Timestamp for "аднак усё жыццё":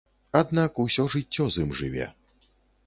0.39-1.49